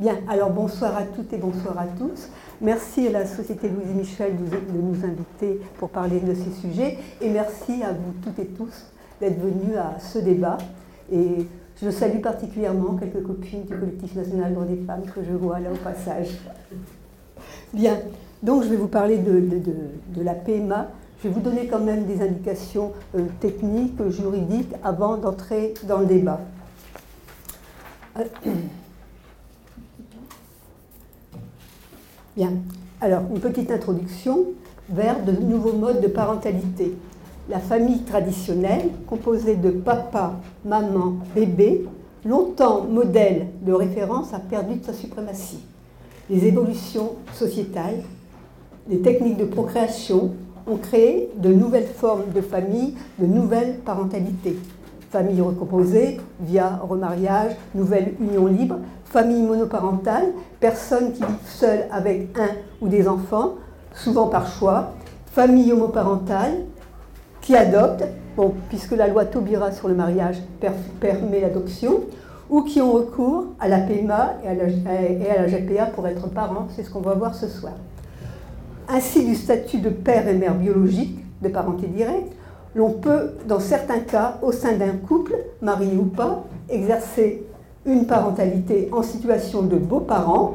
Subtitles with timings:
[0.00, 2.30] Bien, alors bonsoir à toutes et bonsoir à tous.
[2.62, 7.28] Merci à la Société Louise Michel de nous inviter pour parler de ces sujets et
[7.28, 8.86] merci à vous toutes et tous
[9.20, 10.56] d'être venus à ce débat.
[11.12, 11.46] Et
[11.82, 15.68] je salue particulièrement quelques copines du collectif national droit des femmes que je vois là
[15.70, 16.38] au passage.
[17.74, 17.98] Bien,
[18.42, 20.88] donc je vais vous parler de, la PMA.
[21.22, 26.06] Je vais vous donner quand même des indications euh, techniques, juridiques, avant d'entrer dans le
[26.06, 26.40] débat.
[28.18, 28.24] Euh,
[33.00, 34.46] Alors, une petite introduction
[34.88, 36.96] vers de nouveaux modes de parentalité.
[37.48, 41.86] La famille traditionnelle, composée de papa, maman, bébé,
[42.24, 45.60] longtemps modèle de référence, a perdu sa suprématie.
[46.28, 48.02] Les évolutions sociétales,
[48.88, 50.30] les techniques de procréation
[50.66, 54.56] ont créé de nouvelles formes de famille, de nouvelles parentalités.
[55.10, 58.76] Famille recomposée via remariage, nouvelle union libre,
[59.10, 60.28] famille monoparentale,
[60.60, 62.50] personnes qui vivent seules avec un
[62.80, 63.54] ou des enfants,
[63.92, 64.92] souvent par choix,
[65.32, 66.64] famille homoparentale,
[67.40, 68.04] qui adoptent,
[68.68, 70.36] puisque la loi Taubira sur le mariage
[71.00, 72.02] permet l'adoption,
[72.48, 76.82] ou qui ont recours à la PMA et à la, et pour être parents, c'est
[76.82, 77.74] ce qu'on va voir ce soir.
[78.88, 82.32] Ainsi, du statut de père et mère biologique, de parenté directe,
[82.74, 87.44] l'on peut, dans certains cas, au sein d'un couple, marié ou pas, exercer
[87.86, 90.54] une parentalité en situation de beaux-parents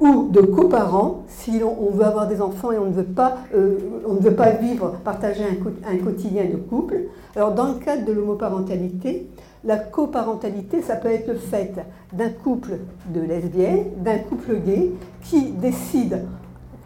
[0.00, 3.78] ou de coparents si on veut avoir des enfants et on ne veut pas, euh,
[4.06, 7.04] on ne veut pas vivre, partager un, quotidien de couple.
[7.34, 9.28] Alors dans le cadre de l'homoparentalité,
[9.64, 11.74] la coparentalité, ça peut être le fait
[12.12, 12.78] d'un couple
[13.12, 16.24] de lesbiennes, d'un couple gay qui décide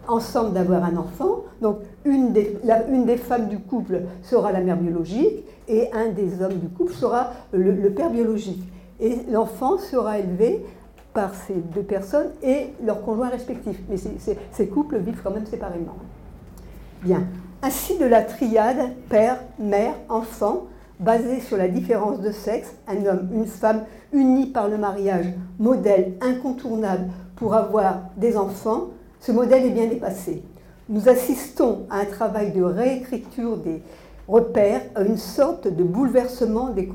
[0.08, 1.42] ensemble d'avoir un enfant.
[1.60, 2.56] Donc une des,
[2.90, 6.94] une des, femmes du couple sera la mère biologique et un des hommes du couple
[6.94, 8.62] sera le père biologique
[9.02, 10.64] et l'enfant sera élevé
[11.12, 13.78] par ces deux personnes et leurs conjoints respectifs.
[13.90, 15.96] Mais ces couples vivent quand même séparément.
[17.02, 17.24] Bien.
[17.62, 20.64] Ainsi de la triade père, mère, enfant,
[21.00, 25.26] basée sur la différence de sexe, un homme, une femme unis par le mariage,
[25.58, 28.88] modèle incontournable pour avoir des enfants,
[29.20, 30.42] ce modèle est bien dépassé.
[30.88, 33.82] Nous assistons à un travail de réécriture des,
[34.28, 36.88] repère une sorte de bouleversement des,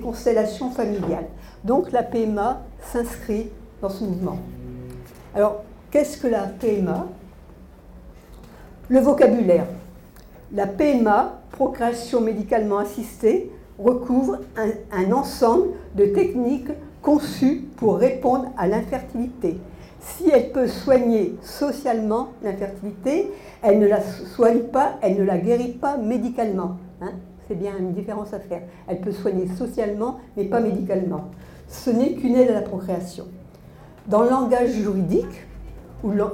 [0.00, 1.26] constellations familiales.
[1.64, 3.48] Donc la PMA s'inscrit
[3.82, 4.38] dans ce mouvement.
[5.34, 7.06] Alors, qu'est-ce que la PMA
[8.88, 9.66] Le vocabulaire.
[10.52, 16.70] La PMA, procréation médicalement assistée, recouvre un ensemble de techniques
[17.02, 19.58] conçues pour répondre à l'infertilité.
[20.00, 23.30] Si elle peut soigner socialement l'infertilité,
[23.62, 26.76] elle ne la soigne pas, elle ne la guérit pas médicalement.
[27.00, 27.12] Hein.
[27.48, 28.62] C'est bien une différence à faire.
[28.86, 31.30] Elle peut soigner socialement, mais pas médicalement.
[31.66, 33.24] Ce n'est qu'une aide à la procréation.
[34.06, 35.46] Dans le langage juridique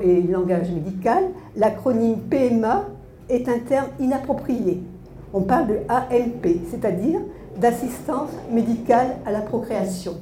[0.03, 1.25] et le langage médical,
[1.57, 2.85] l'acronyme PMA
[3.29, 4.83] est un terme inapproprié.
[5.33, 7.21] On parle de AMP, c'est-à-dire
[7.57, 10.15] d'assistance médicale à la procréation.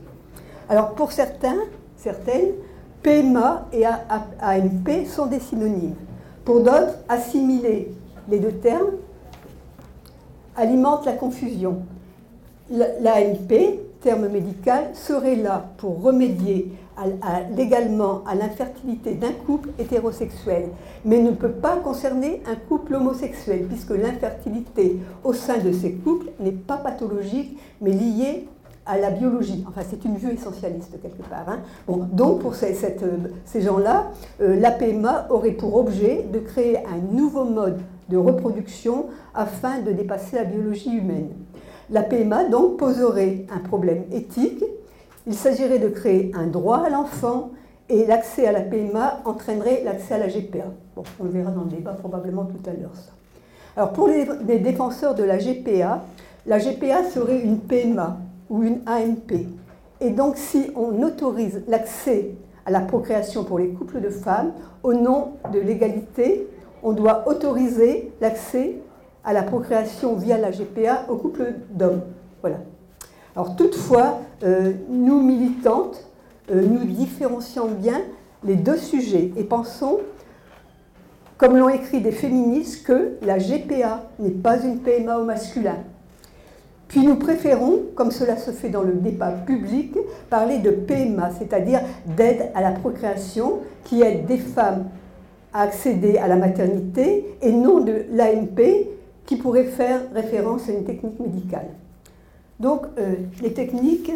[0.69, 1.59] Alors pour certains,
[1.97, 2.53] certaines,
[3.03, 5.97] PMA et AMP sont des synonymes.
[6.45, 7.93] Pour d'autres, assimiler
[8.29, 8.93] les deux termes
[10.57, 11.83] alimente la confusion.
[12.71, 16.73] L'AMP, terme médical, serait là pour remédier
[17.57, 20.69] légalement à l'infertilité d'un couple hétérosexuel,
[21.05, 26.29] mais ne peut pas concerner un couple homosexuel, puisque l'infertilité au sein de ces couples
[26.39, 28.47] n'est pas pathologique, mais liée
[28.87, 29.65] à la biologie.
[29.69, 31.49] Enfin, c'est une vue essentialiste quelque part.
[31.49, 31.61] Hein.
[31.87, 34.11] Bon, donc, pour ces, euh, gens-là,
[34.41, 39.93] euh, la PMA aurait pour objet de créer un nouveau mode de reproduction afin de
[39.93, 41.29] dépasser la biologie humaine.
[41.91, 44.65] La PMA, donc, poserait un problème éthique.
[45.27, 47.51] Il s'agirait de créer un droit à l'enfant
[47.89, 50.65] et l'accès à la PMA entraînerait l'accès à la GPA.
[50.97, 52.91] Bon, on le verra dans le débat probablement tout à l'heure.
[53.77, 56.05] Alors, pour les, les défenseur de la GPA,
[56.47, 58.19] la GPA serait une PMA
[58.53, 59.49] ou une AMP.
[60.01, 62.33] Et donc si on autorise l'accès
[62.67, 64.53] à la procréation pour les couples de femmes,
[64.83, 66.47] au nom de l'égalité,
[66.83, 68.77] on doit autoriser l'accès
[69.25, 72.03] à la procréation via la GPA aux couples d'hommes.
[72.43, 72.59] Voilà.
[73.35, 76.07] Alors toutefois, euh, nous militantes,
[76.51, 78.03] euh, nous différencions bien
[78.45, 80.01] les deux sujets et pensons,
[81.39, 85.79] comme l'ont écrit des féministes, que la GPA n'est pas une PMA au masculin.
[86.93, 89.97] Puis nous préférons, comme cela se fait dans le débat public,
[90.29, 91.81] parler de PMA, c'est-à-dire
[92.19, 94.85] d'aide à la procréation, qui aide des femmes
[95.55, 98.89] à accéder à la maternité, et non de l'AMP,
[99.25, 101.69] qui pourrait faire référence à une technique médicale.
[102.61, 104.13] Donc euh, les techniques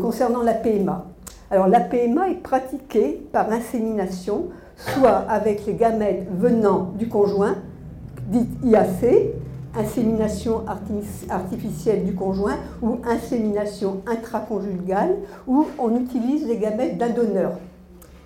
[0.00, 1.04] concernant la PMA.
[1.50, 7.56] Alors la PMA est pratiquée par insémination, soit avec les gamètes venant du conjoint,
[8.28, 9.32] dite IAC,
[9.76, 10.64] insémination
[11.30, 15.16] artificielle du conjoint, ou insémination intraconjugale,
[15.46, 17.52] où on utilise les gamètes d'un donneur,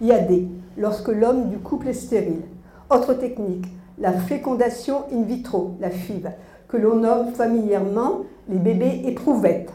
[0.01, 2.43] IAD, lorsque l'homme du couple est stérile.
[2.91, 3.67] Autre technique,
[3.99, 6.31] la fécondation in vitro, la FIV,
[6.69, 9.73] que l'on nomme familièrement les bébés éprouvettes.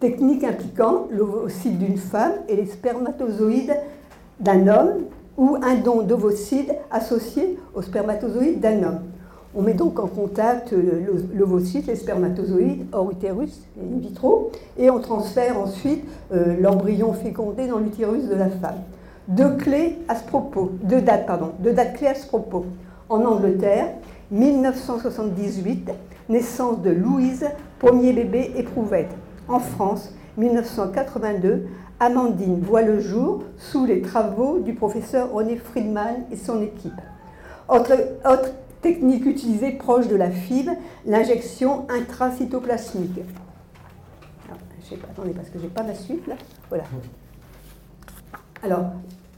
[0.00, 3.76] Technique impliquant l'ovocyte d'une femme et les spermatozoïdes
[4.40, 5.04] d'un homme
[5.36, 9.00] ou un don d'ovocytes associé aux spermatozoïdes d'un homme.
[9.54, 10.74] On met donc en contact
[11.34, 17.78] l'ovocyte, les spermatozoïdes hors utérus, in vitro, et on transfère ensuite euh, l'embryon fécondé dans
[17.78, 18.82] l'utérus de la femme.
[19.26, 22.66] Deux clés à ce propos, deux dates, pardon, deux dates clés à ce propos.
[23.08, 23.94] En Angleterre,
[24.30, 25.90] 1978,
[26.28, 27.46] naissance de Louise,
[27.78, 29.10] premier bébé éprouvette.
[29.48, 31.66] En France, 1982,
[32.00, 37.00] Amandine voit le jour sous les travaux du professeur René Friedman et son équipe.
[38.80, 40.70] Technique utilisée proche de la FIV,
[41.06, 43.20] l'injection intracytoplasmique.
[44.46, 44.58] Alors,
[44.88, 46.34] je attendez, parce que je n'ai pas ma suite là.
[48.62, 48.90] Alors,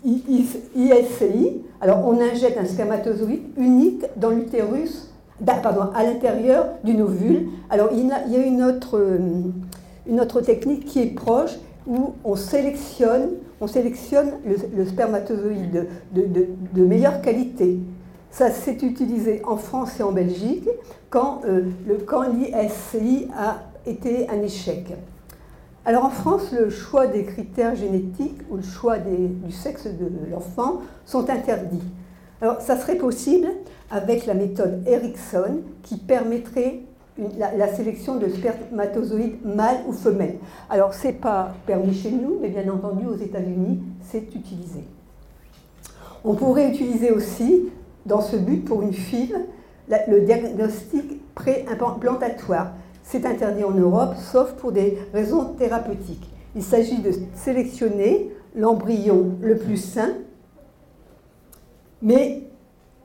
[0.04, 5.10] ISCI, on injecte un spermatozoïde unique dans l'utérus,
[5.44, 7.48] pardon, à l'intérieur d'une ovule.
[7.68, 9.18] Alors il y a une autre, euh,
[10.06, 16.84] une autre technique qui est proche où on sélectionne, on sélectionne le, spermatozoïde de, de,
[16.84, 17.78] meilleure qualité.
[18.30, 20.68] Ça s'est utilisé en France et en Belgique
[21.10, 21.62] quand, euh,
[22.06, 24.92] quand l'ISCI a été un échec.
[25.84, 30.82] Alors en France, le choix des critères génétiques ou le choix du sexe de l'enfant
[31.06, 31.82] sont interdits.
[32.42, 33.48] Alors ça serait possible
[33.90, 36.80] avec la méthode Erickson qui permettrait
[37.36, 40.38] la, sélection de spermatozoïdes mâles ou femelles.
[40.68, 44.84] Alors ce n'est pas permis chez nous, mais bien entendu aux États-Unis, c'est utilisé.
[46.24, 47.68] On pourrait utiliser aussi,
[48.06, 49.34] dans ce but pour une fille,
[50.08, 52.72] le diagnostic pré-implantatoire
[53.10, 56.30] c'est interdit en Europe, sauf pour des raisons thérapeutiques.
[56.54, 60.10] Il s'agit de sélectionner l'embryon le plus sain,
[62.02, 62.44] mais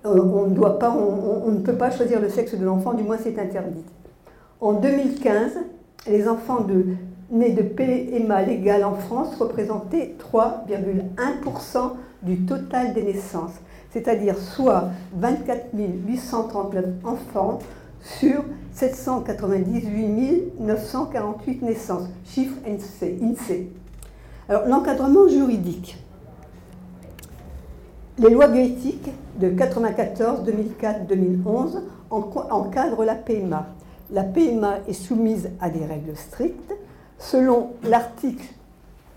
[0.04, 3.84] on, ne peut pas choisir le sexe de l'enfant, du moins c'est interdit.
[4.62, 5.54] En 2015,
[6.08, 6.86] les enfants de,
[7.32, 13.56] nés de PMA légal en France représentaient 3,1% du total des naissances,
[13.96, 17.60] c'est-à-dire soit 24 839 enfants
[18.02, 18.44] sur
[18.74, 23.70] 798 948 naissances, chiffre INSEE.
[24.50, 25.98] Alors, l'encadrement juridique.
[28.18, 33.68] Les lois bioéthiques de 94, 2004, 2011 encadrent la PMA.
[34.12, 36.74] La PMA est soumise à des règles strictes.
[37.18, 38.46] Selon l'article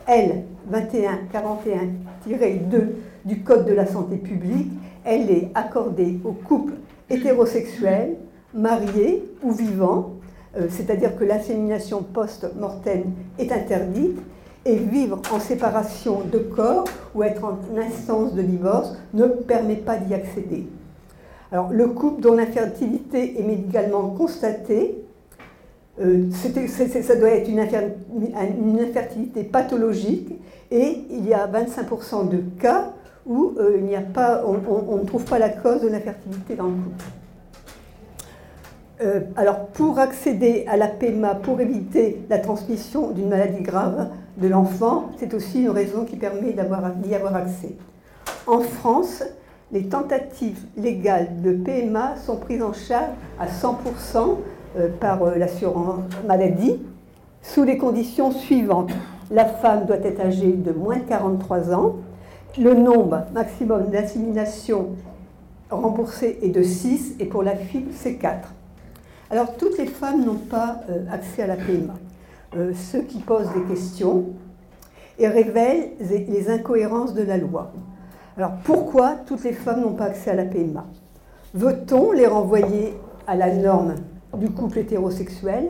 [0.09, 2.89] L 2141-2
[3.25, 4.73] du Code de la santé publique,
[5.05, 6.75] elle est accordée aux couples
[7.11, 8.17] hétérosexuels
[8.55, 10.15] mariés ou vivants,
[10.57, 13.05] euh, c'est-à-dire que l'insémination post-mortem
[13.39, 14.19] est interdite,
[14.65, 16.85] et vivre en séparation de corps
[17.15, 20.67] ou être en instance de divorce ne permet pas d'y accéder.
[21.71, 25.03] Le couple dont l'infertilité est médicalement constatée,
[26.01, 27.61] euh, ça doit être une,
[28.81, 30.33] infertilité pathologique
[30.71, 32.93] et il y a 25% de cas
[33.27, 36.73] où euh, il a pas, on ne trouve pas la cause de l'infertilité dans le
[36.73, 37.05] couple.
[39.01, 44.49] Euh, alors, pour accéder à la PMA, pour éviter la transmission d'une maladie grave de
[44.49, 47.77] l'enfant, c'est aussi une raison qui permet d'y avoir, accès.
[48.49, 49.23] En France,
[49.71, 53.77] les tentatives légales de PMA sont prises en charge à 100%
[54.17, 54.35] euh,
[55.01, 56.81] par euh, l'assurance maladie
[57.43, 58.91] sous les conditions suivantes.
[59.31, 61.97] La femme doit être âgée de moins de 43 ans.
[62.59, 64.91] Le nombre maximum d'inséminations
[65.71, 68.53] remboursées est de 6 et pour la fille, c'est 4.
[69.31, 71.95] Alors, toutes les femmes n'ont pas euh, accès à la PMA.
[72.57, 74.25] Euh, ce qui posent des questions
[75.19, 77.73] et révèlent les incohérences de la loi.
[78.39, 80.87] Alors, pourquoi toutes les femmes n'ont pas accès à la PMA
[81.55, 82.95] Veut-on les renvoyer
[83.27, 83.97] à la norme
[84.37, 85.69] du couple hétérosexuel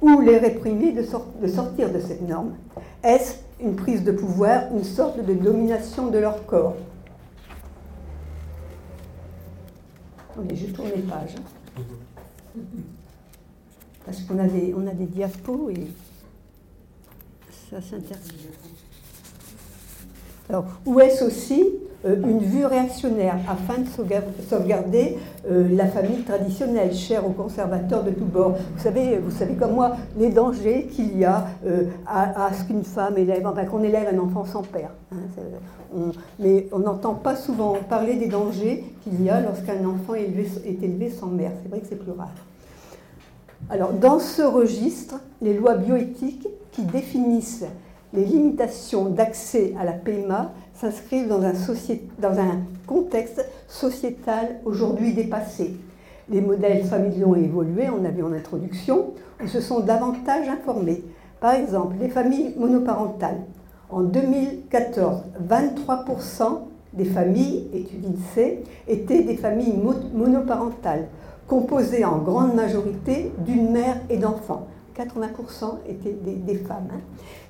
[0.00, 2.54] ou les réprimer de, sortir de cette norme
[3.02, 6.76] Est-ce une prise de pouvoir, une sorte de domination de leur corps?
[10.30, 11.36] Attendez, je tourne les pages.
[14.04, 15.86] Parce qu'on a des, on a des diapos et
[17.70, 18.48] ça s'interdit.
[20.48, 21.64] Alors, où est-ce aussi
[22.04, 23.86] une vue réactionnaire afin de
[24.48, 25.18] sauvegarder
[25.50, 28.56] euh, la famille traditionnelle, chère aux conservateurs de tous bords.
[28.76, 32.84] Vous savez, vous savez comme moi les dangers qu'il y a euh, à, ce qu'une
[32.84, 34.90] femme élève, enfin qu'on élève un enfant sans père.
[35.12, 40.82] Hein, mais on n'entend pas souvent parler des dangers qu'il y a lorsqu'un enfant est
[40.82, 41.52] élevé sans mère.
[41.62, 42.32] C'est vrai que c'est plus rare.
[43.70, 47.64] Alors, dans ce registre, les lois bioéthiques qui définissent
[48.12, 55.74] les limitations d'accès à la PMA s'inscrivent dans un, contexte sociétal aujourd'hui dépassé.
[56.28, 59.12] Les modèles familiaux ont évolué, on a vu en introduction,
[59.42, 61.02] où se sont davantage informés.
[61.40, 63.40] Par exemple, les familles monoparentales.
[63.90, 66.60] En 2014, 23%
[66.94, 69.78] des familles, études INSEE, étaient des familles
[70.14, 71.08] monoparentales,
[71.46, 74.66] composées en grande majorité d'une mère et d'enfants.
[74.96, 76.88] 80% étaient des, femmes.
[76.92, 77.00] Hein.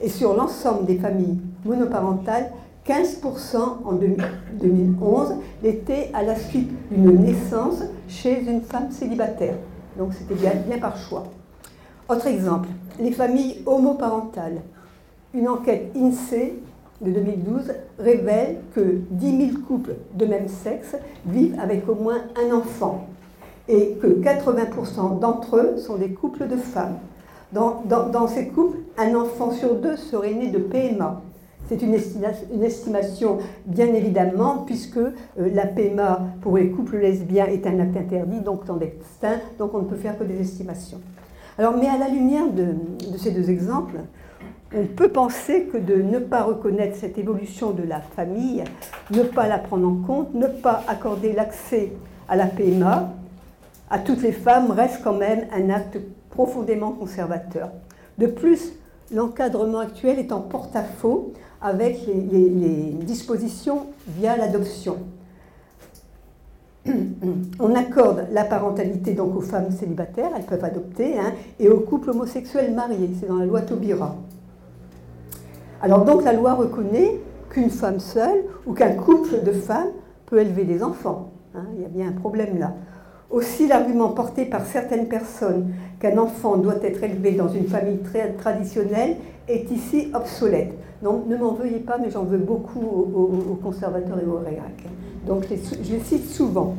[0.00, 2.50] Et sur l'ensemble des familles monoparentales,
[2.86, 9.54] 15% en 2011 l'étaient à la suite d'une naissance chez une femme célibataire.
[9.96, 11.24] Donc c'était bien, bien par choix.
[12.08, 12.68] Autre exemple,
[13.00, 14.60] les familles homoparentales.
[15.32, 16.54] Une enquête INSEE
[17.00, 22.54] de 2012 révèle que 10 000 couples de même sexe vivent avec au moins un
[22.54, 23.06] enfant
[23.68, 26.98] et que 80% d'entre eux sont des couples de femmes.
[27.52, 31.22] Dans, ces couples, un enfant sur deux serait né de PMA.
[31.68, 37.80] C'est une, estimation, bien évidemment, puisque euh, la PMA pour les couples lesbiens est un
[37.80, 41.00] acte interdit, donc clandestin, donc on ne peut faire que des estimations.
[41.58, 42.74] Alors, mais à la lumière de,
[43.10, 43.96] de ces deux exemples,
[44.76, 48.64] on peut penser que de ne pas reconnaître cette évolution de la famille,
[49.10, 51.92] ne pas la prendre en compte, ne pas accorder l'accès
[52.28, 53.14] à la PMA
[53.90, 55.98] à toutes les femmes reste quand même un acte
[56.30, 57.70] profondément conservateur.
[58.18, 58.72] De plus,
[59.12, 61.32] l'encadrement actuel est en porte-à-faux
[61.64, 64.98] avec les, dispositions via l'adoption.
[67.58, 72.10] On accorde la parentalité donc aux femmes célibataires, elles peuvent adopter, hein, et aux couples
[72.10, 74.14] homosexuels mariés, c'est dans la loi Taubira.
[75.80, 77.18] Alors donc la loi reconnaît
[77.48, 79.90] qu'une femme seule ou qu'un couple de femmes
[80.26, 81.30] peut élever des enfants.
[81.54, 82.74] Hein, il y a bien un problème là.
[83.30, 88.32] Aussi, l'argument porté par certaines personnes qu'un enfant doit être élevé dans une famille très
[88.34, 89.16] traditionnelle
[89.48, 90.72] est ici obsolète.
[91.02, 94.86] Non, ne m'en veuillez pas, mais j'en veux beaucoup aux, conservateurs et aux réacs.
[95.26, 96.74] Donc, je les cite souvent.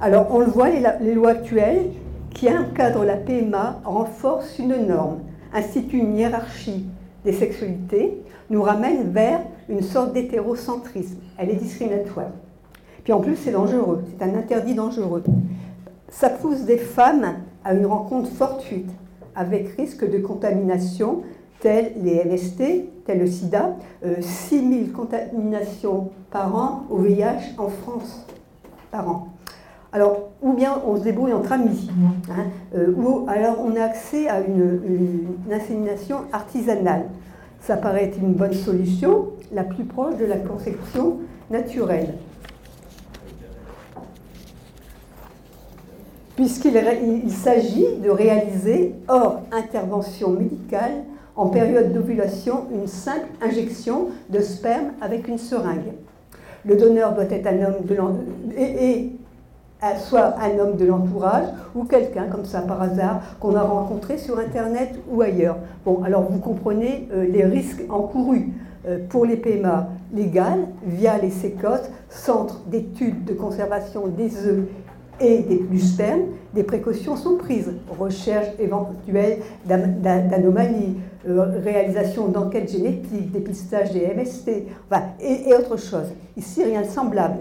[0.00, 1.90] Alors, on le voit, les, lois actuelles
[2.30, 5.20] qui encadrent la PMA renforcent une norme,
[5.52, 6.86] instituent une hiérarchie
[7.24, 8.18] des sexualités,
[8.50, 11.18] nous ramènent vers une sorte d'hétérocentrisme.
[11.38, 12.30] Elle est discriminatoire.
[13.04, 15.22] Puis en plus, c'est dangereux, c'est un interdit dangereux
[16.12, 18.90] ça pousse des femmes à une rencontre fortuite,
[19.34, 21.22] avec risque de contamination,
[21.62, 23.76] telles les MST, tel le sida,
[24.20, 28.26] 6 euh, 000 contaminations par an au VIH en France
[28.90, 29.28] par an.
[29.92, 31.88] Alors, ou bien on se débrouille entre amis,
[32.30, 34.80] hein, euh, ou alors on a accès à une,
[35.46, 37.04] une, insémination artisanale.
[37.60, 41.18] Ça paraît être une bonne solution, la plus proche de la conception
[41.50, 42.14] naturelle.
[46.34, 51.04] puisqu'il s'agit de réaliser, hors intervention médicale,
[51.36, 55.94] en période d'ovulation, une simple injection de sperme avec une seringue.
[56.64, 57.96] Le donneur doit être un homme de
[58.56, 59.12] et,
[60.78, 65.56] de l'entourage ou quelqu'un comme ça par hasard qu'on a rencontré sur Internet ou ailleurs.
[65.84, 68.50] Bon, alors vous comprenez euh, les risques encourus
[68.86, 74.66] euh, pour les PMA légales via les CECOS, Centres d'études de conservation des œufs
[75.22, 76.22] et des spermes,
[76.54, 77.72] des précautions sont prises.
[77.98, 80.96] Recherche éventuelle d'anomalies,
[81.28, 84.66] euh, réalisation d'enquêtes génétiques, dépistage des MST,
[85.20, 86.12] et, autre chose.
[86.36, 87.38] Ici, rien de semblable.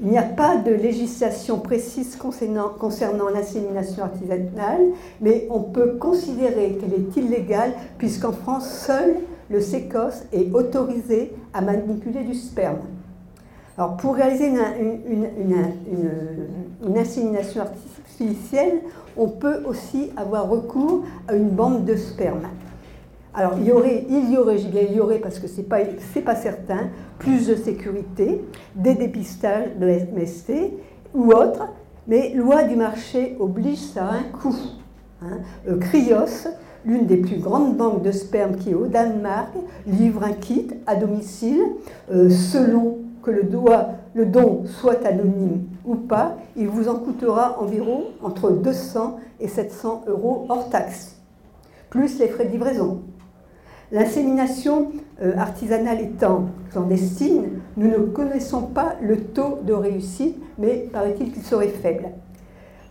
[0.00, 4.82] Il n'y a pas de législation précise concernant, l'insémination artisanale,
[5.20, 9.16] mais on peut considérer qu'elle est illégale puisqu'en France, seul
[9.50, 12.78] le sécos est autorisé à manipuler du sperme.
[13.78, 15.54] Alors, pour réaliser une,
[16.96, 18.80] insémination artificielle,
[19.16, 22.48] on peut aussi avoir recours à une bande de sperme.
[23.32, 25.62] Alors, il y aurait, il y aurait, bien il y aurait parce que ce n'est
[25.62, 25.78] pas,
[26.24, 26.88] pas certain,
[27.20, 28.44] plus de sécurité,
[28.74, 30.72] des dépistages de MST
[31.14, 31.68] ou autres,
[32.08, 34.56] mais loi du marché oblige ça à un coût.
[35.22, 35.38] Hein.
[35.68, 36.48] Euh, Cryos,
[36.84, 39.52] l'une des plus grandes banques de sperme qui est au Danemark,
[39.86, 41.62] livre un kit à domicile
[42.10, 42.98] euh, selon
[43.30, 50.04] le, don soit anonyme ou pas, il vous en coûtera environ entre 200 et 700
[50.06, 51.16] euros hors taxes,
[51.90, 53.02] plus les frais de livraison.
[53.90, 54.92] L'insémination
[55.22, 61.42] euh, artisanale étant clandestine, nous ne connaissons pas le taux de réussite, mais paraît-il qu'il
[61.42, 62.10] serait faible.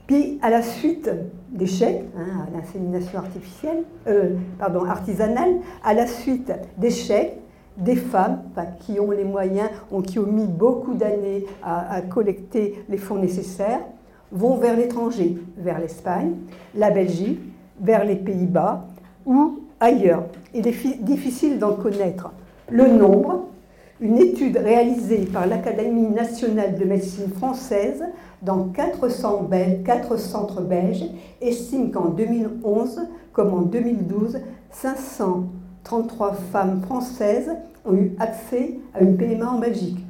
[0.07, 1.11] Puis, à la suite
[1.51, 7.37] d'échecs, hein, l'insémination artificielle, euh, artisanale, à la suite d'échecs,
[7.77, 8.41] des femmes
[8.79, 9.69] qui ont les moyens,
[10.05, 13.81] qui ont mis beaucoup d'années à, collecter les fonds nécessaires,
[14.31, 16.33] vont vers l'étranger, vers l'Espagne,
[16.75, 17.39] la Belgique,
[17.79, 18.85] vers les Pays-Bas
[19.25, 20.23] ou ailleurs.
[20.53, 22.31] Il est difficile d'en connaître
[22.69, 23.45] le nombre.
[23.99, 28.03] Une étude réalisée par l'Académie nationale de médecine française
[28.43, 29.49] dans 400,
[30.17, 31.05] centres belges
[31.41, 33.01] estime qu'en 2011
[33.33, 34.39] comme en 2012,
[35.87, 37.49] 533 femmes françaises
[37.85, 40.05] ont eu accès à une PMA en Belgique.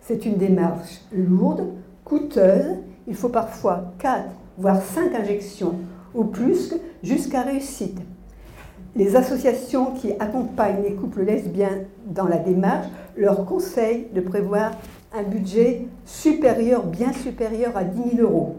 [0.00, 1.66] C'est une démarche lourde,
[2.04, 2.76] coûteuse.
[3.08, 4.24] Il faut parfois 4
[4.56, 5.74] voire 5 injections
[6.14, 7.98] ou plus jusqu'à réussite.
[8.94, 12.86] Les associations qui accompagnent les couples lesbiens dans la démarche
[13.16, 14.72] leur conseillent de prévoir
[15.12, 18.56] un budget supérieur, bien supérieur à 10 000 euros.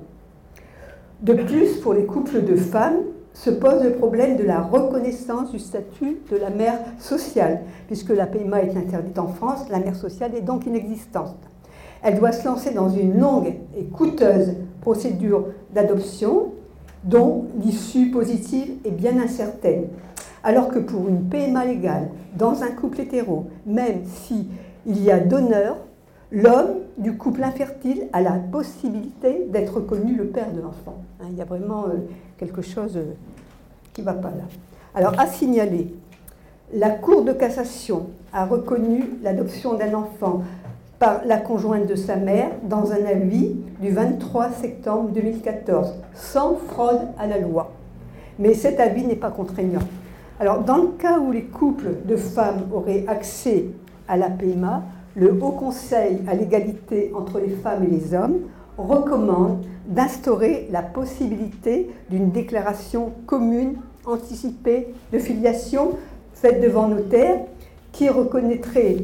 [1.22, 5.60] De plus, pour les couples de femmes, se pose le problème de la reconnaissance du
[5.60, 10.36] statut de la mère sociale, puisque la PMA est interdite en France, la mère sociale
[10.36, 11.38] est donc inexistante.
[12.04, 16.52] Elle doit se lancer dans une longue et coûteuse procédure d'adoption
[17.04, 19.88] dont l'issue positive est bien incertaine.
[20.44, 24.46] Alors que pour une PMA légale, dans un couple hétéro, même s'il
[24.86, 25.78] il y a donneur,
[26.32, 31.04] l'homme du couple infertile a la possibilité d'être reconnu le père de l'enfant.
[31.20, 31.98] Hein, il y a vraiment euh,
[32.38, 33.14] quelque chose euh,
[33.94, 34.44] qui ne va pas là.
[34.96, 35.94] Alors, à signaler,
[36.74, 40.44] la Cour de cassation a reconnu l'adoption d'un enfant
[41.00, 47.02] par la conjointe de sa mère dans un avis du 23 septembre 2014, sans fraude
[47.18, 47.72] à la loi.
[48.40, 49.82] Mais cet avis n'est pas contraignant.
[50.40, 53.66] Alors, dans le cas où les couples de femmes auraient accès
[54.08, 54.84] à la PMA,
[55.16, 58.40] le Haut Conseil à l'égalité entre les femmes et les hommes
[58.78, 63.76] recommande d'instaurer la possibilité d'une déclaration commune
[64.06, 65.98] anticipée de filiation
[66.34, 67.42] faite devant notaire
[67.92, 68.98] qui reconnaîtrait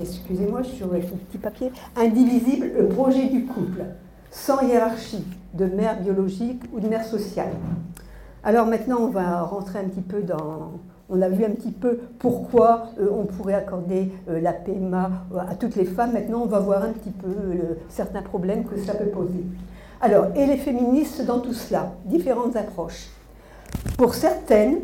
[0.00, 3.84] excusez-moi, je suis sur un petit papier, indivisible le projet du couple,
[4.30, 7.52] sans hiérarchie de mère biologique ou de mère sociale.
[8.42, 10.72] Alors maintenant, on va rentrer un petit peu dans...
[11.10, 15.10] On a vu un petit peu pourquoi euh, on pourrait accorder euh, la PMA
[15.48, 16.12] à toutes les femmes.
[16.12, 19.44] Maintenant, on va voir un petit peu euh, certains problèmes que ça peut poser.
[20.00, 21.92] Alors, et les féministes dans tout cela?
[22.04, 23.08] Différentes approches.
[23.98, 24.78] Pour certaines,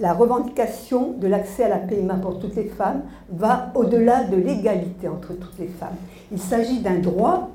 [0.00, 5.08] la revendication de l'accès à la PMA pour toutes les femmes va au-delà de l'égalité
[5.08, 5.96] entre toutes les femmes.
[6.30, 7.50] Il s'agit d'un droit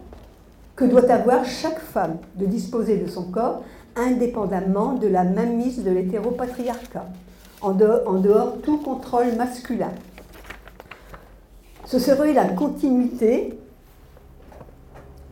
[0.75, 3.61] que doit avoir chaque femme de disposer de son corps
[3.95, 7.05] indépendamment de la mainmise de l'hétéropatriarcat,
[7.65, 9.91] en dehors, tout contrôle masculin.
[11.85, 13.57] Ce serait la continuité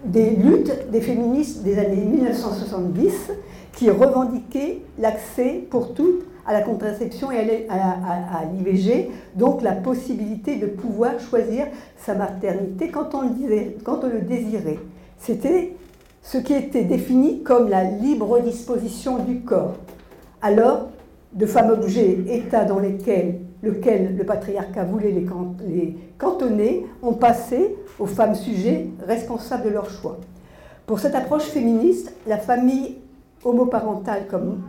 [0.06, 3.32] des luttes des féministes des années 1970
[3.74, 10.68] qui revendiquaient l'accès pour toutes à la contraception et à l'IVG, donc la possibilité de
[10.68, 11.68] pouvoir choisir
[11.98, 14.80] sa maternité quand on le, quand on le désirait.
[15.20, 15.74] C'était
[16.22, 19.76] ce qui était défini comme la libre disposition du corps.
[20.42, 20.90] Alors,
[21.34, 25.26] de fameux objets, états dans lesquels lequel le patriarcat voulait les,
[25.68, 30.18] les cantonner, ont passé aux femmes sujets responsables de leur choix.
[30.86, 32.98] Pour cette approche féministe, la famille
[33.44, 34.64] homoparentale comme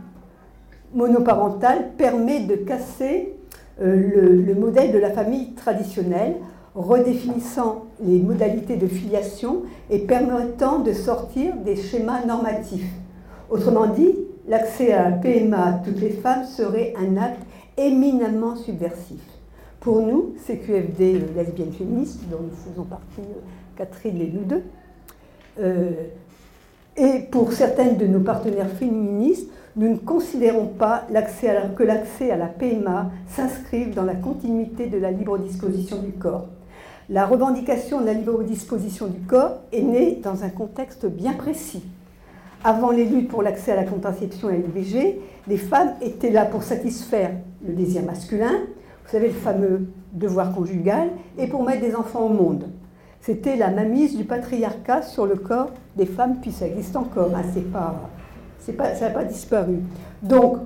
[0.93, 3.35] monoparentale permet de casser
[3.81, 6.37] euh, le, modèle de la famille traditionnelle,
[6.73, 12.89] redéfinissant les modalités de filiation et permettant de sortir des schémas normatifs.
[13.49, 14.15] Autrement dit,
[14.47, 17.41] l'accès à la PMA à toutes les femmes serait un acte
[17.77, 19.21] éminemment subversif.
[19.79, 23.41] Pour nous, CQFD euh, lesbiennes féministes, dont nous faisons partie, euh,
[23.77, 24.63] Catherine et nous deux,
[26.97, 31.05] et pour certaines de nos partenaires féministes, nous ne considérons pas
[31.75, 36.47] que l'accès à la PMA s'inscrive dans la continuité de la libre disposition du corps.
[37.09, 41.83] La revendication de la libre disposition du corps est née dans un contexte bien précis.
[42.67, 46.45] Avant les luttes pour l'accès à la contraception et à l'IVG, les femmes étaient là
[46.45, 47.29] pour satisfaire
[47.63, 48.53] le désir masculin,
[49.05, 52.65] vous savez le fameux devoir conjugal, et pour mettre des enfants au monde.
[53.21, 57.43] C'était la mainmise du patriarcat sur le corps des femmes, puis ça existe encore, hein,
[57.53, 58.01] c'est pas
[58.75, 59.77] pas, ça n'a pas disparu.
[60.23, 60.57] Donc,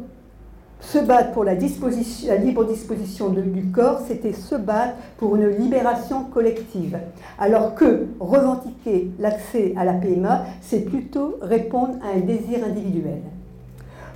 [0.79, 6.97] se battre pour la, libre disposition du corps, c'était se battre pour une libération collective.
[7.37, 13.19] Alors que revendiquer l'accès à la PMA, c'est plutôt répondre à un désir individuel.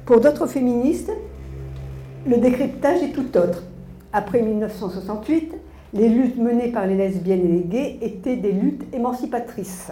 [0.05, 1.11] Pour d'autres féministes,
[2.25, 3.63] le décryptage est tout autre.
[4.13, 5.53] Après 1968,
[5.93, 9.91] les luttes menées par les lesbiennes et les gays étaient des luttes émancipatrices.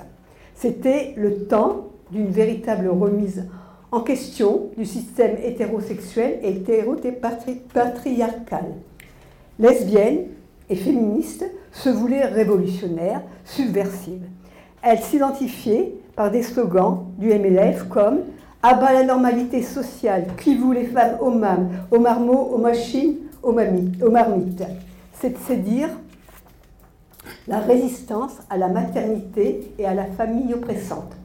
[0.56, 3.61] C'était le temps d'une véritable remise en
[4.00, 8.66] question du système hétérosexuel et hétéropatriarcal.
[9.60, 10.28] Lesbiennes
[10.70, 14.24] et féministes se voulaient révolutionnaires, subversives.
[14.82, 18.20] Elles s'identifiaient par des slogans du MLF comme
[18.64, 23.52] Abat la normalité sociale, qui vous les femmes aux mâmes, aux marmots, aux machines, aux,
[23.52, 24.64] aux marmites?
[25.20, 25.90] C'est dire
[27.48, 31.16] la résistance à la maternité et à la famille oppressante.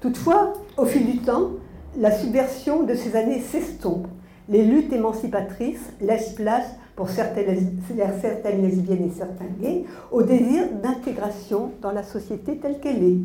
[0.00, 1.50] Toutefois, au fil du temps,
[1.98, 4.06] la subversion de ces années s'estompe.
[4.48, 7.54] Les luttes émancipatrices laissent place pour certaines,
[8.62, 13.18] lesbiennes et certains gays au désir d'intégration dans la société telle qu'elle est.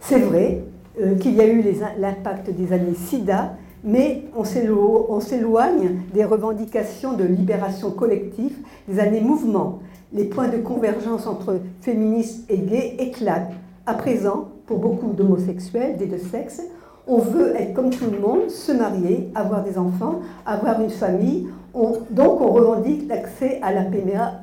[0.00, 0.64] C'est vrai
[1.00, 1.62] euh, qu'il y a eu
[1.98, 8.56] l'impact des années SIDA, mais on s'éloigne des revendications de libération collective
[8.88, 9.80] des années mouvement.
[10.12, 13.52] Les points de convergence entre féministes et gays éclatent.
[13.86, 16.62] À présent, pour beaucoup d'homosexuels des deux sexes,
[17.06, 21.48] on veut être comme tout le monde, se marier, avoir des enfants, avoir une famille.
[21.74, 24.42] donc on revendique l'accès à la PMA,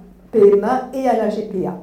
[0.94, 1.78] et à la GPA.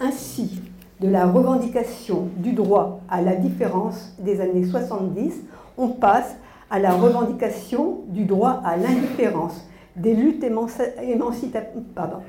[0.00, 0.60] Ainsi,
[1.00, 5.34] de la revendication du droit à la différence des années 70,
[5.76, 6.36] on passe
[6.70, 10.44] à la revendication du droit à l'indifférence, des luttes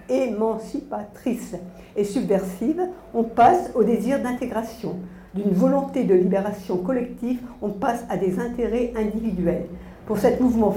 [0.10, 1.56] émancipatrices
[1.96, 2.82] et subversives,
[3.14, 4.96] on passe au désir d'intégration.
[5.36, 9.66] D'une volonté de libération collective, on passe à des intérêts individuels.
[10.08, 10.76] Pour cet mouvement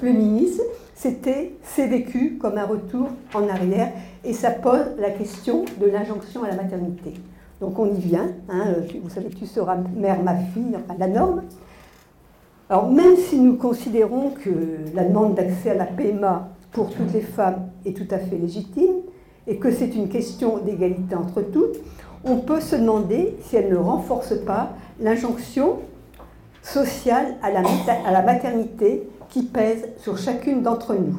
[0.00, 0.60] féministe,
[0.94, 3.92] c'était, c'est vécu comme un retour en arrière
[4.24, 7.14] et ça pose la question de l'injonction à la maternité.
[7.60, 11.42] Donc on y vient, hein, vous savez tu seras mère, ma fille, enfin la norme.
[12.68, 14.50] Alors même si nous considérons que
[14.94, 19.02] la demande d'accès à la PMA pour toutes les femmes est tout à fait légitime
[19.46, 21.76] et que c'est une question d'égalité entre toutes,
[22.24, 25.78] on peut se demander si elle ne renforce pas l'injonction
[26.62, 31.18] sociale à la, maternité qui pèse sur chacune d'entre nous.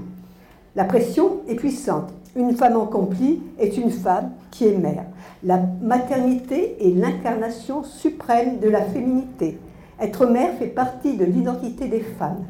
[0.76, 2.12] La pression est puissante.
[2.36, 5.06] Une femme accomplie est une femme qui est mère.
[5.44, 9.60] La maternité est l'incarnation suprême de la féminité.
[10.02, 12.44] Être mère fait partie de l'identité des femmes.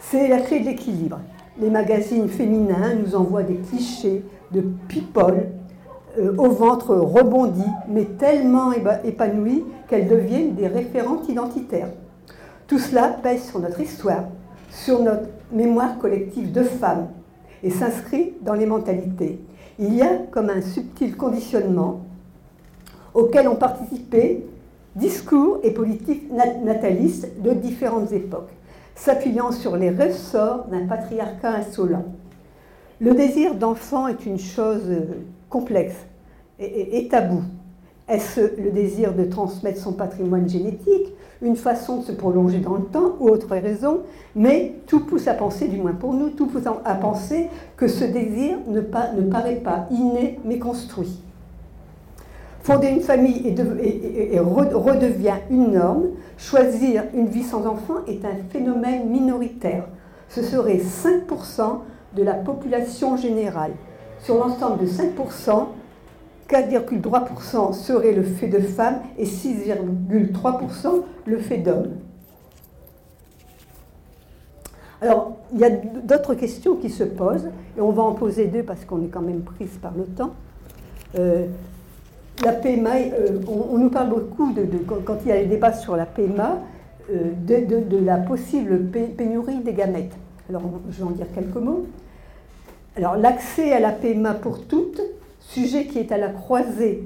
[0.00, 1.20] C'est la clé de l'équilibre.
[1.60, 5.46] Les magazines féminins nous envoient des clichés de people
[6.18, 8.72] euh, au ventre rebondi, mais tellement
[9.04, 11.90] épanouis qu'elles deviennent des référentes identitaires.
[12.66, 14.24] Tout cela pèse sur notre histoire,
[14.70, 17.08] sur notre mémoire collective de femmes
[17.62, 19.40] et s'inscrit dans les mentalités.
[19.78, 22.00] Il y a comme un subtil conditionnement
[23.14, 24.44] auquel ont participé
[24.96, 28.50] discours et politiques natalistes de différentes époques,
[28.94, 32.04] s'appuyant sur les ressorts d'un patriarcat insolent.
[33.00, 35.04] Le désir d'enfant est une chose euh,
[35.48, 35.96] complexe
[36.58, 37.42] et, tabou.
[38.08, 42.84] Est-ce le désir de transmettre son patrimoine génétique, une façon de se prolonger dans le
[42.84, 44.00] temps ou autre raison
[44.34, 48.04] Mais tout pousse à penser, du moins pour nous, tout pousse à penser que ce
[48.04, 51.20] désir ne, paraît pas inné mais construit.
[52.62, 56.08] Fonder une famille et, redevient une norme.
[56.36, 59.84] Choisir une vie sans enfant est un phénomène minoritaire.
[60.28, 61.78] Ce serait 5%
[62.16, 63.72] de la population générale.
[64.22, 65.66] Sur l'ensemble de 5%,
[66.48, 71.92] 4,3% serait le fait de femmes et 6,3% le fait d'hommes.
[75.00, 78.64] Alors, il y a d'autres questions qui se posent, et on va en poser deux
[78.64, 80.32] parce qu'on est quand même prise par le temps.
[81.16, 81.46] Euh,
[82.44, 84.66] la PMA, euh, on, nous parle beaucoup, de,
[85.04, 86.58] quand il y a les débats sur la PMA,
[87.10, 90.16] euh, de, la possible pénurie des gamètes.
[90.48, 91.86] Alors, je vais en dire quelques mots.
[92.98, 95.00] L'accès à la PMA pour toutes,
[95.40, 97.04] sujet qui est à la croisée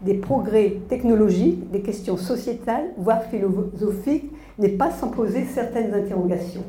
[0.00, 6.64] des progrès technologiques, des questions sociétales, voire philosophiques, n'est pas sans poser certaines interrogations.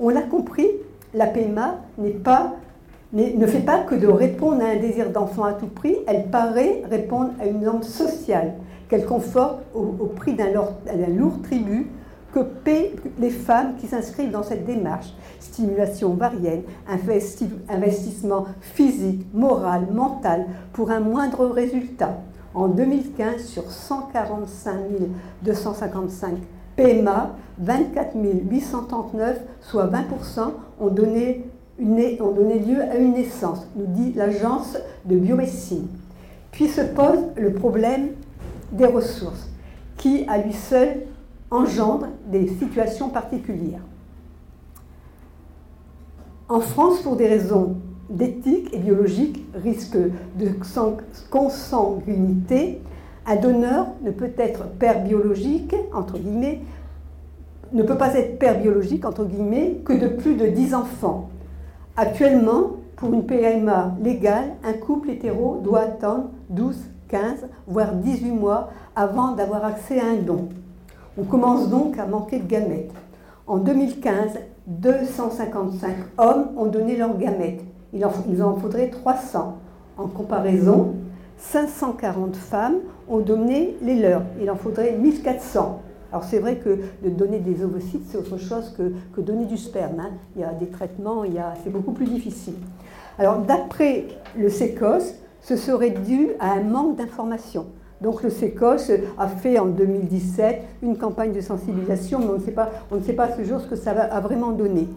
[0.00, 0.66] On l'a compris,
[1.14, 1.78] la PMA
[2.24, 2.54] pas
[3.12, 6.82] ne fait pas que de répondre à un désir d'enfant à tout prix, elle paraît
[6.90, 8.54] répondre à une norme sociale
[8.88, 11.86] qu'elle conforte au, prix d'un lourd tribut
[12.34, 15.14] que paient les femmes qui s'inscrivent dans cette démarche.
[15.38, 16.62] Stimulation varienne,
[17.68, 22.18] investissement physique, moral, mental, pour un moindre résultat.
[22.52, 24.74] En 2015, sur 145
[25.42, 26.34] 255
[26.74, 30.00] PMA, 24 839, soit 20%,
[30.80, 31.46] ont donné
[32.20, 35.88] ont donné lieu à une naissance, nous dit l'agence de biomédecine.
[36.52, 38.10] Puis se pose le problème
[38.70, 39.48] des ressources,
[39.96, 41.00] qui à lui seul
[41.54, 43.80] engendre des situations particulières.
[46.48, 47.76] En France, pour des raisons
[48.10, 50.48] d'éthique et biologique, risque de
[51.30, 52.82] consanguinité,
[53.26, 56.60] un donneur ne peut être père biologique, entre guillemets,
[57.72, 61.30] ne peut pas être père biologique, entre guillemets, que de plus de 10 enfants.
[61.96, 66.76] Actuellement, pour une PMA légale, un couple hétéro doit attendre 12,
[67.08, 70.48] 15, voire 18 mois avant d'avoir accès à un don.
[71.16, 72.90] On commence donc à manquer de gamètes.
[73.46, 77.62] En 2015, 255 hommes ont donné leurs gamètes.
[77.92, 79.58] Il en, faudrait 300.
[79.96, 80.94] En comparaison,
[81.38, 84.22] 540 femmes ont donné les leurs.
[84.40, 85.82] Il en faudrait 1400.
[86.10, 90.00] Alors c'est vrai que de donner des ovocytes, c'est autre chose que, donner du sperme.
[90.00, 90.10] Hein.
[90.34, 91.22] Il y a des traitements,
[91.62, 92.54] c'est beaucoup plus difficile.
[93.20, 97.66] Alors d'après le SECOS, ce serait dû à un manque d'information.
[98.00, 102.50] Donc le SECOS a fait en 2017 une campagne de sensibilisation, mais on ne sait
[102.50, 104.88] pas, on ne sait pas ce jour ce que ça a vraiment donné.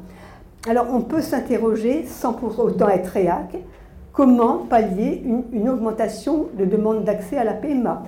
[0.68, 3.58] Alors on peut s'interroger, sans pour autant être réac,
[4.12, 8.04] comment pallier une, augmentation de demande d'accès à la PMA.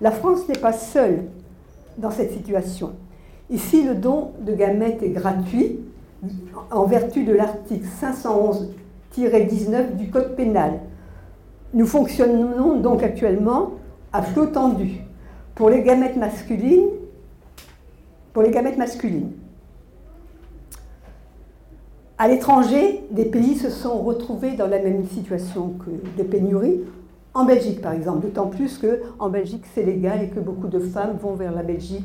[0.00, 1.22] La France n'est pas seule
[1.98, 2.92] dans cette situation.
[3.48, 5.78] Ici, le don de gamètes est gratuit
[6.70, 7.86] en vertu de l'article
[9.16, 10.80] 511-19 du Code pénal.
[11.74, 13.70] Nous fonctionnons donc actuellement
[14.12, 15.00] à flot tendu
[15.54, 16.88] pour les gamètes masculines.
[18.32, 19.32] Pour les gamètes masculines.
[22.18, 26.80] À l'étranger, des pays se sont retrouvés dans la même situation que des pénuries.
[27.34, 31.16] En Belgique, par exemple, d'autant plus qu'en Belgique, c'est légal et que beaucoup de femmes
[31.20, 32.04] vont vers la Belgique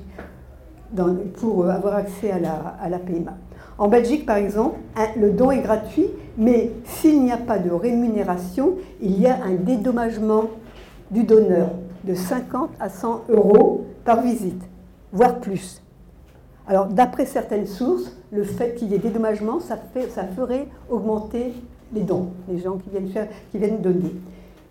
[1.36, 3.38] pour avoir accès à la, à la PMA.
[3.78, 4.78] En Belgique, par exemple,
[5.18, 9.54] le don est gratuit, mais s'il n'y a pas de rémunération, il y a un
[9.54, 10.46] dédommagement
[11.12, 11.70] du donneur
[12.08, 14.62] de 50 à 100 euros par visite,
[15.12, 15.82] voire plus.
[16.68, 19.78] Alors, d'après certaines sources, le fait qu'il y ait dédommagement, ça,
[20.36, 21.54] ferait augmenter
[21.94, 22.90] les dons, les gens qui
[23.60, 24.16] viennent, donner.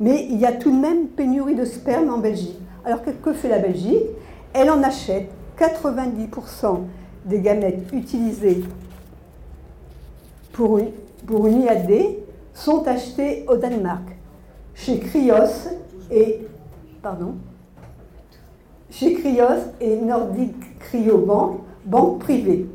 [0.01, 2.59] Mais il y a tout de même pénurie de sperme en Belgique.
[2.85, 4.05] Alors, que, fait la Belgique?
[4.53, 6.81] Elle en achète 90%
[7.25, 8.62] des gamètes utilisées
[10.53, 10.90] pour une,
[11.27, 11.92] pour une IAD
[12.55, 14.05] sont achetées au Danemark,
[14.75, 15.70] chez Krios
[16.11, 16.46] et
[17.07, 17.37] pardon,
[18.90, 22.66] chez Krios et Nordic Cryobank, banque privée.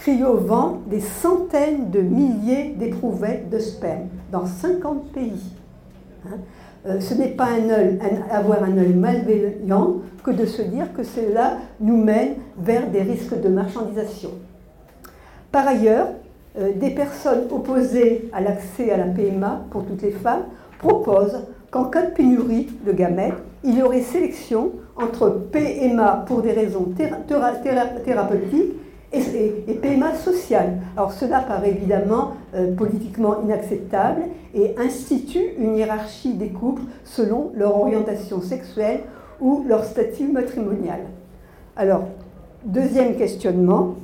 [0.00, 0.40] Cryo
[0.88, 5.52] des centaines de milliers d'éprouvettes de sperme dans 50 pays.
[6.26, 6.38] Hein.
[6.86, 11.58] Euh, ce n'est pas un avoir un œil malveillant que de se dire que cela
[11.78, 14.30] nous mène vers des risques de marchandisation.
[15.52, 16.08] Par ailleurs,
[16.58, 20.46] euh, des personnes opposées à l'accès à la PMA pour toutes les femmes
[20.80, 26.52] proposent qu'en cas de pénurie de gamètes, il y aurait sélection entre PMA pour des
[26.52, 26.92] raisons
[27.26, 28.74] thérapeutiques
[29.12, 30.78] et, PMA sociale.
[30.96, 34.22] Alors cela paraît évidemment euh, politiquement inacceptable
[34.54, 39.00] et institue une hiérarchie des couples selon leur orientation sexuelle
[39.40, 41.00] ou leur statut matrimonial.
[41.76, 42.04] Alors,
[42.64, 43.96] deuxième questionnement,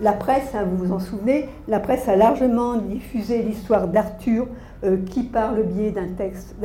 [0.00, 4.48] La presse, hein, vous vous en souvenez, la presse a largement diffusé l'histoire d'Arthur
[4.82, 6.08] euh, qui, par le biais d'un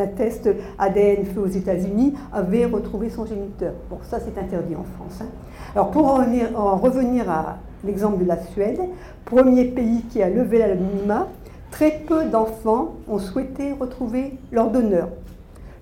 [0.08, 3.74] test ADN fait aux États-Unis, avait retrouvé son géniteur.
[3.90, 5.22] Bon, ça c'est interdit en France.
[5.22, 5.28] Hein.
[5.76, 8.80] Alors pour en revenir, à l'exemple de la Suède,
[9.26, 11.28] premier pays qui a levé l'anonymat,
[11.70, 15.10] très peu d'enfants ont souhaité retrouver leur donneur.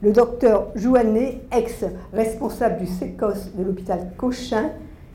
[0.02, 4.70] Le docteur Jouanet, ex-responsable du SECOS de l'hôpital Cochin,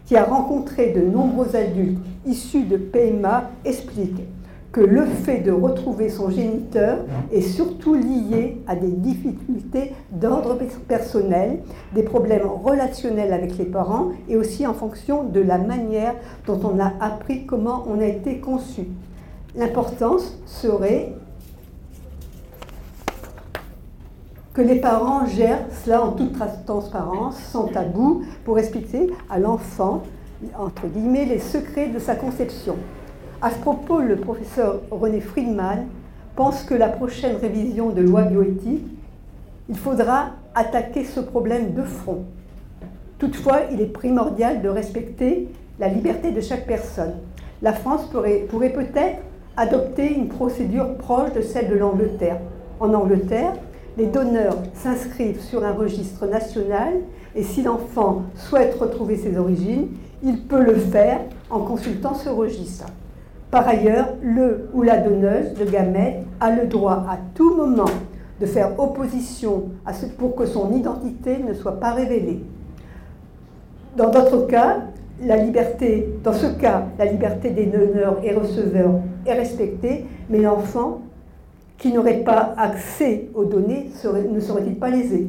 [0.06, 4.22] qui a rencontré de nombreux adultes issus de PMA, explique
[4.72, 11.58] que le fait de retrouver son géniteur est surtout lié à des difficultés d'ordre personnel,
[11.94, 16.14] des problèmes relationnels avec les parents et aussi en fonction de la manière
[16.46, 18.86] dont on a appris comment on a été conçu.
[19.54, 21.12] L'importance serait
[24.54, 26.34] que les parents gèrent cela en toute
[26.66, 30.02] transparence, sans tabou, pour expliquer à l'enfant,
[30.58, 32.76] entre guillemets, les secrets de sa conception.
[33.40, 35.86] À ce propos, le professeur René Friedman
[36.36, 38.84] pense que la prochaine révision de loi bioéthique,
[39.68, 42.24] il faudra attaquer ce problème de front.
[43.18, 47.14] Toutefois, il est primordial de respecter la liberté de chaque personne.
[47.62, 49.18] La France pourrait, pourrait peut-être
[49.56, 52.38] adopter une procédure proche de celle de l'Angleterre.
[52.80, 53.54] En Angleterre,
[53.96, 56.94] les donneurs s'inscrivent sur un registre national
[57.34, 59.88] et si l'enfant souhaite retrouver ses origines,
[60.22, 62.86] il peut le faire en consultant ce registre.
[63.50, 67.90] Par ailleurs, le ou la donneuse de gamètes a le droit à tout moment
[68.40, 69.64] de faire opposition
[70.18, 72.42] pour que son identité ne soit pas révélée.
[73.96, 74.78] Dans d'autres cas,
[75.20, 78.94] dans ce cas, la liberté des donneurs et receveurs
[79.26, 81.02] est respectée, mais l'enfant
[81.82, 83.90] qui n'aurait pas accès aux données
[84.30, 85.26] ne serait-il pas lésé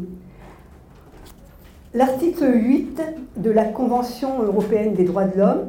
[1.96, 3.02] L'article 8
[3.38, 5.66] de la Convention européenne des droits de l'homme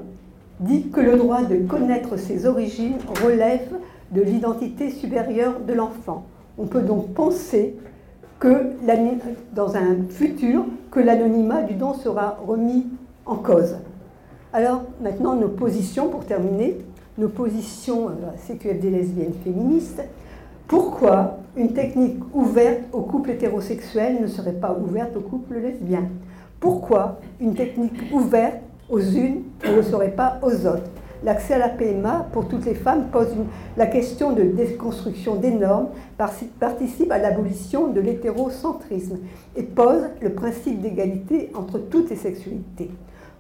[0.61, 3.67] dit que le droit de connaître ses origines relève
[4.11, 6.27] de l'identité supérieure de l'enfant.
[6.59, 7.77] On peut donc penser
[8.39, 8.73] que
[9.55, 12.87] dans un futur, que l'anonymat du don sera remis
[13.25, 13.77] en cause.
[14.53, 16.77] Alors maintenant, nos positions, pour terminer,
[17.17, 18.13] nos positions euh,
[18.47, 20.03] CQFD lesbiennes féministes,
[20.67, 26.09] pourquoi une technique ouverte aux couples hétérosexuels ne serait pas ouverte aux couples lesbiens?
[26.59, 30.91] Pourquoi une technique ouverte aux unes ne le serait pas aux autres?
[31.25, 33.29] L'accès à la PMA pour toutes les femmes pose
[33.79, 39.21] la question de déconstruction des normes, participe à l'abolition de l'hétérocentrisme
[39.57, 42.91] et pose le principe d'égalité entre toutes les sexualités.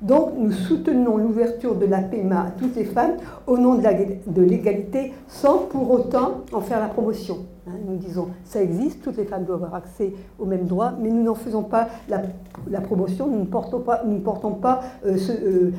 [0.00, 3.16] Donc nous soutenons l'ouverture de la PMA à toutes les femmes
[3.46, 7.38] au nom de l'égalité sans pour autant en faire la promotion.
[7.66, 11.08] Hein, nous disons ça existe, toutes les femmes doivent avoir accès aux mêmes droits, mais
[11.08, 15.16] nous n'en faisons pas la, promotion, nous ne portons pas, nous ne portons pas euh,
[15.16, 15.70] euh, euh,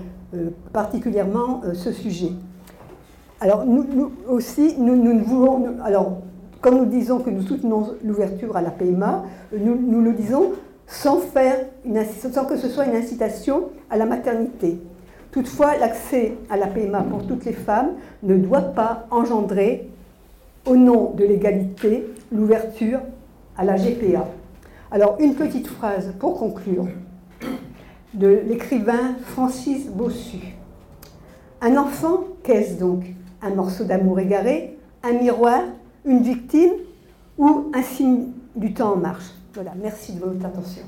[0.73, 2.31] particulièrement ce sujet.
[3.41, 6.21] Alors nous, aussi, nous, nous voulons, alors
[6.61, 9.23] comme nous disons que nous soutenons l'ouverture à la PMA,
[9.55, 10.53] nous, nous le disons
[10.87, 11.57] sans, faire
[12.31, 14.79] sans que ce soit une incitation à la maternité.
[15.31, 17.91] Toutefois, l'accès à la PMA pour toutes les femmes
[18.23, 19.89] ne doit pas engendrer,
[20.65, 23.01] au nom de l'égalité, l'ouverture
[23.57, 24.25] à la GPA.
[24.91, 26.87] Alors, une petite phrase pour conclure
[28.15, 30.39] de l'écrivain Francis Bossu.
[31.61, 33.03] Un enfant, qu'est-ce donc?
[33.41, 35.61] Un morceau d'amour égaré Un miroir
[36.05, 36.71] Une victime
[37.37, 39.31] Ou un signe du temps en marche?
[39.53, 40.83] Voilà, merci de votre attention.